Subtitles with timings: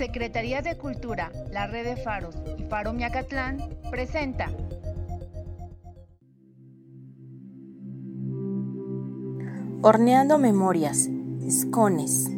[0.00, 3.58] Secretaría de Cultura, la Red de Faros y Faro Miacatlán
[3.90, 4.50] presenta
[9.82, 11.10] Horneando Memorias,
[11.46, 12.30] Escones.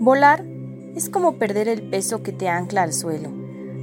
[0.00, 0.44] Volar
[0.94, 3.30] es como perder el peso que te ancla al suelo,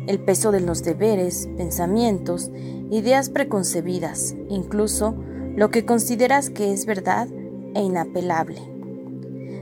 [0.06, 2.52] el peso de los deberes, pensamientos,
[2.92, 5.16] ideas preconcebidas, incluso
[5.56, 7.28] lo que consideras que es verdad
[7.74, 8.71] e inapelable.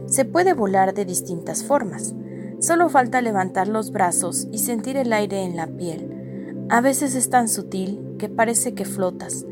[0.10, 2.16] Se puede volar de distintas formas.
[2.60, 6.66] Solo falta levantar los brazos y sentir el aire en la piel.
[6.70, 9.46] A veces es tan sutil que parece que flotas,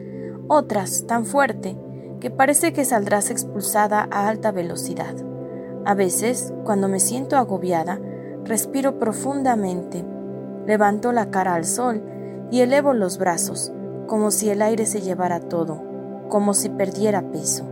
[0.47, 1.77] otras tan fuerte
[2.20, 5.16] que parece que saldrás expulsada a alta velocidad.
[5.85, 8.02] A veces, cuando me siento agobiada,
[8.44, 10.03] respiro profundamente,
[10.66, 12.03] levanto la cara al sol
[12.49, 13.71] y elevo los brazos,
[14.08, 15.83] como si el aire se llevara todo,
[16.30, 17.63] como si perdiera peso.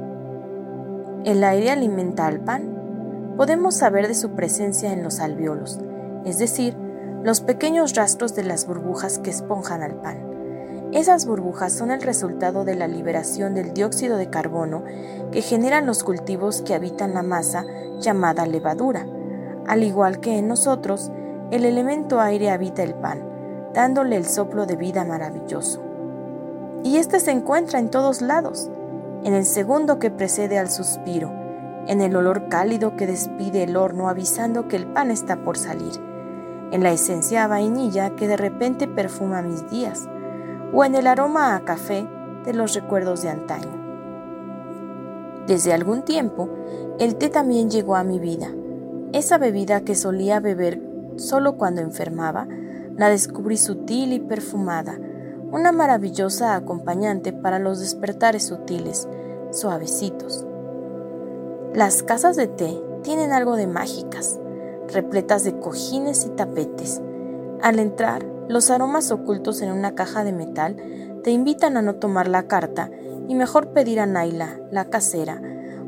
[1.23, 2.74] ¿El aire alimenta al pan?
[3.37, 5.79] Podemos saber de su presencia en los alveolos,
[6.25, 6.75] es decir,
[7.23, 10.35] los pequeños rastros de las burbujas que esponjan al pan.
[10.91, 14.83] Esas burbujas son el resultado de la liberación del dióxido de carbono
[15.31, 17.65] que generan los cultivos que habitan la masa
[17.99, 19.05] llamada levadura.
[19.67, 21.11] Al igual que en nosotros,
[21.51, 23.27] el elemento aire habita el pan,
[23.73, 25.81] dándole el soplo de vida maravilloso.
[26.83, 28.69] Y este se encuentra en todos lados,
[29.23, 31.44] en el segundo que precede al suspiro,
[31.87, 35.93] en el olor cálido que despide el horno avisando que el pan está por salir,
[36.71, 40.07] en la esencia a vainilla que de repente perfuma mis días,
[40.73, 42.07] o en el aroma a café
[42.43, 43.85] de los recuerdos de antaño.
[45.47, 46.49] Desde algún tiempo,
[46.99, 48.47] el té también llegó a mi vida.
[49.13, 50.81] Esa bebida que solía beber
[51.17, 52.47] solo cuando enfermaba,
[52.97, 54.97] la descubrí sutil y perfumada,
[55.51, 59.07] una maravillosa acompañante para los despertares sutiles,
[59.51, 60.45] suavecitos.
[61.75, 64.39] Las casas de té tienen algo de mágicas,
[64.93, 67.01] repletas de cojines y tapetes.
[67.61, 70.77] Al entrar, los aromas ocultos en una caja de metal
[71.21, 72.89] te invitan a no tomar la carta
[73.27, 75.41] y mejor pedir a Naila, la casera,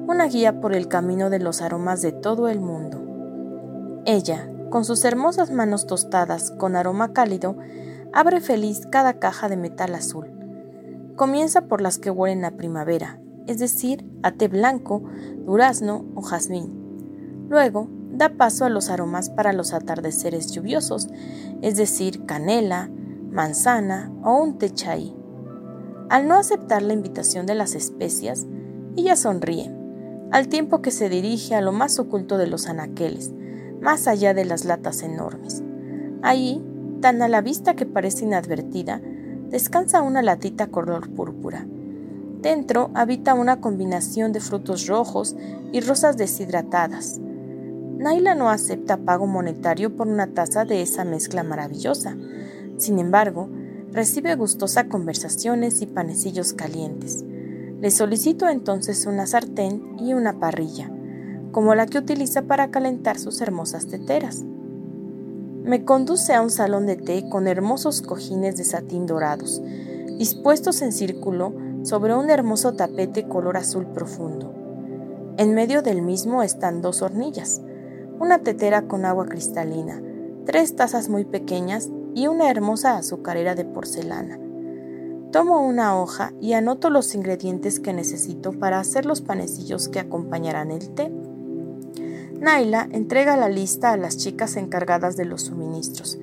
[0.09, 4.01] una guía por el camino de los aromas de todo el mundo.
[4.05, 7.55] Ella, con sus hermosas manos tostadas con aroma cálido,
[8.11, 10.27] abre feliz cada caja de metal azul.
[11.15, 15.03] Comienza por las que huelen a primavera, es decir, a té blanco,
[15.45, 17.47] durazno o jazmín.
[17.49, 21.07] Luego, da paso a los aromas para los atardeceres lluviosos,
[21.61, 22.89] es decir, canela,
[23.31, 25.15] manzana o un té chai.
[26.09, 28.45] Al no aceptar la invitación de las especias,
[28.95, 29.73] ella sonríe,
[30.31, 33.33] al tiempo que se dirige a lo más oculto de los anaqueles,
[33.81, 35.63] más allá de las latas enormes.
[36.21, 36.63] Allí,
[37.01, 39.01] tan a la vista que parece inadvertida,
[39.49, 41.67] descansa una latita color púrpura
[42.41, 45.35] Dentro habita una combinación de frutos rojos
[45.71, 47.19] y rosas deshidratadas.
[47.97, 52.15] Naila no acepta pago monetario por una taza de esa mezcla maravillosa.
[52.77, 53.49] Sin embargo,
[53.91, 57.25] recibe gustosas conversaciones y panecillos calientes.
[57.81, 60.91] Le solicito entonces una sartén y una parrilla,
[61.51, 64.43] como la que utiliza para calentar sus hermosas teteras.
[65.63, 69.61] Me conduce a un salón de té con hermosos cojines de satín dorados,
[70.17, 74.53] dispuestos en círculo sobre un hermoso tapete color azul profundo.
[75.37, 77.61] En medio del mismo están dos hornillas,
[78.19, 80.01] una tetera con agua cristalina,
[80.45, 84.39] tres tazas muy pequeñas y una hermosa azucarera de porcelana.
[85.31, 90.71] Tomo una hoja y anoto los ingredientes que necesito para hacer los panecillos que acompañarán
[90.71, 91.11] el té.
[92.39, 96.17] Naila entrega la lista a las chicas encargadas de los suministros.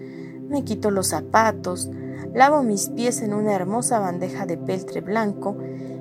[0.48, 1.90] Me quito los zapatos,
[2.34, 5.56] lavo mis pies en una hermosa bandeja de peltre blanco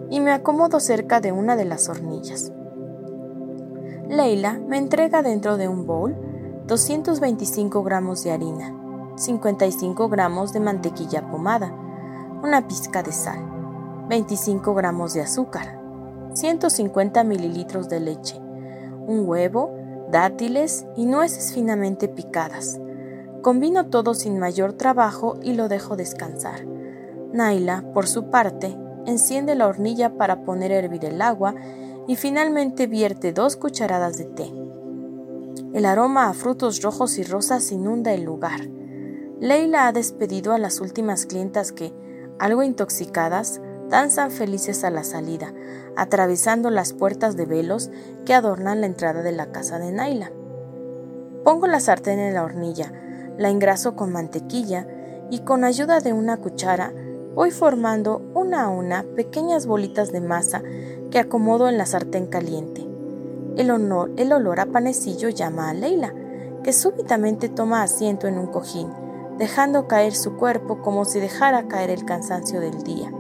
[0.10, 2.52] y me acomodo cerca de una de las hornillas.
[4.10, 6.16] Leila me entrega dentro de un bowl
[6.68, 8.74] 225 gramos de harina,
[9.16, 11.72] 55 gramos de mantequilla pomada,
[12.44, 13.40] una pizca de sal,
[14.10, 15.80] 25 gramos de azúcar,
[16.34, 18.40] 150 mililitros de leche,
[19.08, 19.72] un huevo,
[20.12, 22.80] dátiles y nueces finamente picadas,
[23.44, 26.66] Combino todo sin mayor trabajo y lo dejo descansar.
[27.34, 28.74] Naila, por su parte,
[29.06, 31.54] enciende la hornilla para poner a hervir el agua
[32.08, 34.50] y finalmente vierte dos cucharadas de té.
[35.74, 38.62] El aroma a frutos rojos y rosas inunda el lugar.
[39.42, 41.94] Leila ha despedido a las últimas clientas que,
[42.40, 45.54] algo intoxicadas, danzan felices a la salida,
[45.98, 47.92] atravesando las puertas de velos
[48.26, 50.32] que adornan la entrada de la casa de Naila.
[51.44, 52.94] Pongo la sartén en la hornilla,
[53.38, 54.88] la engraso con mantequilla
[55.30, 56.94] y con ayuda de una cuchara
[57.36, 60.62] voy formando una a una pequeñas bolitas de masa
[61.10, 62.88] que acomodo en la sartén caliente.
[63.58, 63.70] El,
[64.18, 66.14] el olor a panecillo llama a Leila,
[66.64, 68.90] que súbitamente toma asiento en un cojín,
[69.38, 73.12] dejando caer su cuerpo como si dejara caer el cansancio del día.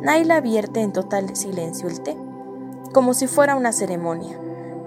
[0.00, 2.16] Naila vierte en total silencio el té,
[2.92, 4.38] como si fuera una ceremonia.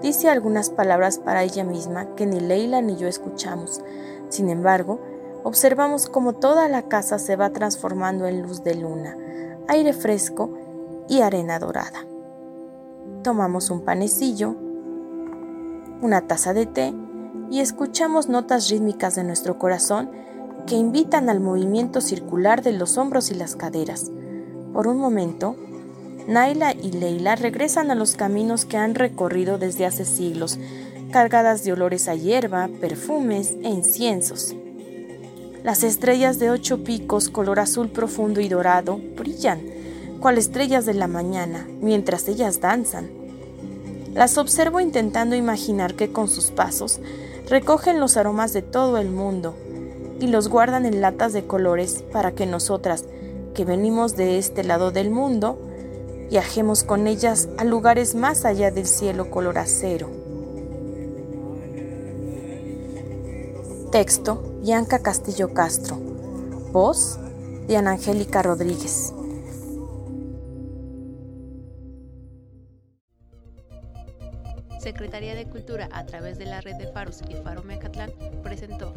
[0.02, 3.80] Dice algunas palabras para ella misma que ni Leila ni yo escuchamos.
[4.34, 4.98] Sin embargo,
[5.44, 9.16] observamos cómo toda la casa se va transformando en luz de luna,
[9.68, 10.50] aire fresco
[11.08, 12.04] y arena dorada.
[13.22, 14.56] Tomamos un panecillo,
[16.02, 16.92] una taza de té
[17.48, 20.10] y escuchamos notas rítmicas de nuestro corazón
[20.66, 24.10] que invitan al movimiento circular de los hombros y las caderas.
[24.72, 25.54] Por un momento,
[26.26, 30.58] Naila y Leila regresan a los caminos que han recorrido desde hace siglos,
[31.14, 34.52] cargadas de olores a hierba, perfumes e inciensos.
[35.62, 39.60] Las estrellas de ocho picos color azul profundo y dorado brillan,
[40.18, 43.10] cual estrellas de la mañana, mientras ellas danzan.
[44.12, 46.98] Las observo intentando imaginar que con sus pasos
[47.48, 49.54] recogen los aromas de todo el mundo,
[50.18, 53.04] y los guardan en latas de colores para que nosotras,
[53.54, 55.60] que venimos de este lado del mundo,
[56.28, 60.23] viajemos con ellas a lugares más allá del cielo color acero.
[63.94, 65.94] Texto, Bianca Castillo Castro.
[66.72, 67.16] Voz,
[67.68, 69.14] Diana Angélica Rodríguez.
[74.80, 78.10] Secretaría de Cultura, a través de la red de Faros y Faro Mecatlán,
[78.42, 78.92] presentó